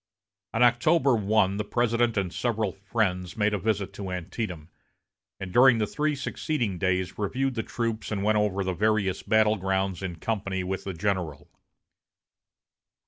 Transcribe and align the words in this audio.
On 0.55 0.63
October 0.63 1.15
1, 1.15 1.57
the 1.57 1.63
President 1.63 2.17
and 2.17 2.33
several 2.33 2.71
friends 2.71 3.37
made 3.37 3.53
a 3.53 3.59
visit 3.59 3.93
to 3.93 4.09
Antietam, 4.09 4.71
and 5.39 5.53
during 5.53 5.77
the 5.77 5.85
three 5.85 6.15
succeeding 6.15 6.79
days 6.79 7.19
reviewed 7.19 7.53
the 7.53 7.61
troops 7.61 8.11
and 8.11 8.23
went 8.23 8.39
over 8.39 8.63
the 8.63 8.73
various 8.73 9.21
battle 9.21 9.57
grounds 9.57 10.01
in 10.01 10.15
company 10.15 10.63
with 10.63 10.85
the 10.85 10.95
general. 10.95 11.51